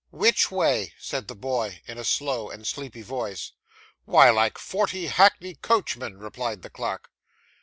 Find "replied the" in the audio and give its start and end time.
6.17-6.71